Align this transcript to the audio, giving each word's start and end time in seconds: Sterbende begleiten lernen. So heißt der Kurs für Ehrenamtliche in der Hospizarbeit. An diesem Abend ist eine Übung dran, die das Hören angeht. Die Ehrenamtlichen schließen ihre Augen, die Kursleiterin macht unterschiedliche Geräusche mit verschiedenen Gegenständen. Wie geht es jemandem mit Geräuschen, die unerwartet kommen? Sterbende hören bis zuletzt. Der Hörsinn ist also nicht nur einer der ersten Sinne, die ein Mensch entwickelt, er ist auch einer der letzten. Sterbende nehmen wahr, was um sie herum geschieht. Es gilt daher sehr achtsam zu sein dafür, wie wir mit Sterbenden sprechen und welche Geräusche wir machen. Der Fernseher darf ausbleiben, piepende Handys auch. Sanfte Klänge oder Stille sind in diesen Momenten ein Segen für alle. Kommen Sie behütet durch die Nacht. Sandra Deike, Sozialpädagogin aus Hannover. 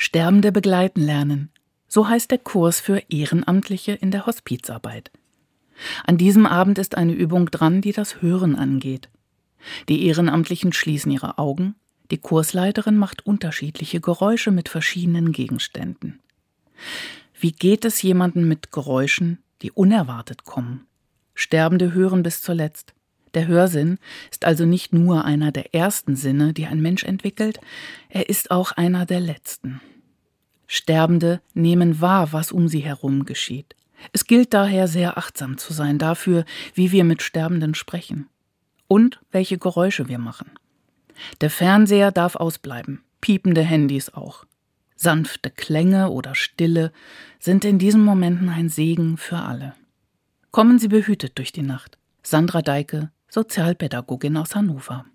Sterbende 0.00 0.52
begleiten 0.52 1.00
lernen. 1.00 1.50
So 1.88 2.08
heißt 2.08 2.30
der 2.30 2.38
Kurs 2.38 2.80
für 2.80 3.02
Ehrenamtliche 3.08 3.92
in 3.92 4.12
der 4.12 4.26
Hospizarbeit. 4.26 5.10
An 6.06 6.16
diesem 6.16 6.46
Abend 6.46 6.78
ist 6.78 6.96
eine 6.96 7.12
Übung 7.12 7.50
dran, 7.50 7.80
die 7.80 7.92
das 7.92 8.22
Hören 8.22 8.54
angeht. 8.54 9.08
Die 9.88 10.06
Ehrenamtlichen 10.06 10.72
schließen 10.72 11.10
ihre 11.10 11.36
Augen, 11.36 11.74
die 12.12 12.18
Kursleiterin 12.18 12.96
macht 12.96 13.26
unterschiedliche 13.26 14.00
Geräusche 14.00 14.52
mit 14.52 14.68
verschiedenen 14.68 15.32
Gegenständen. 15.32 16.20
Wie 17.38 17.52
geht 17.52 17.84
es 17.84 18.00
jemandem 18.00 18.46
mit 18.46 18.70
Geräuschen, 18.70 19.42
die 19.62 19.72
unerwartet 19.72 20.44
kommen? 20.44 20.86
Sterbende 21.34 21.92
hören 21.92 22.22
bis 22.22 22.40
zuletzt. 22.40 22.94
Der 23.34 23.46
Hörsinn 23.46 23.98
ist 24.30 24.44
also 24.44 24.64
nicht 24.64 24.92
nur 24.92 25.24
einer 25.24 25.52
der 25.52 25.74
ersten 25.74 26.16
Sinne, 26.16 26.52
die 26.52 26.66
ein 26.66 26.80
Mensch 26.80 27.04
entwickelt, 27.04 27.60
er 28.08 28.28
ist 28.28 28.50
auch 28.52 28.72
einer 28.72 29.04
der 29.04 29.20
letzten. 29.20 29.80
Sterbende 30.68 31.40
nehmen 31.54 32.00
wahr, 32.00 32.32
was 32.32 32.52
um 32.52 32.68
sie 32.68 32.80
herum 32.80 33.24
geschieht. 33.24 33.74
Es 34.12 34.26
gilt 34.26 34.54
daher 34.54 34.86
sehr 34.86 35.18
achtsam 35.18 35.58
zu 35.58 35.72
sein 35.72 35.98
dafür, 35.98 36.44
wie 36.74 36.92
wir 36.92 37.02
mit 37.02 37.22
Sterbenden 37.22 37.74
sprechen 37.74 38.28
und 38.86 39.18
welche 39.32 39.58
Geräusche 39.58 40.08
wir 40.08 40.18
machen. 40.18 40.50
Der 41.40 41.50
Fernseher 41.50 42.12
darf 42.12 42.36
ausbleiben, 42.36 43.02
piepende 43.20 43.62
Handys 43.62 44.14
auch. 44.14 44.44
Sanfte 44.94 45.50
Klänge 45.50 46.10
oder 46.10 46.34
Stille 46.34 46.92
sind 47.40 47.64
in 47.64 47.78
diesen 47.78 48.04
Momenten 48.04 48.48
ein 48.48 48.68
Segen 48.68 49.16
für 49.16 49.38
alle. 49.38 49.74
Kommen 50.50 50.78
Sie 50.78 50.88
behütet 50.88 51.38
durch 51.38 51.52
die 51.52 51.62
Nacht. 51.62 51.98
Sandra 52.22 52.62
Deike, 52.62 53.10
Sozialpädagogin 53.28 54.36
aus 54.36 54.54
Hannover. 54.54 55.06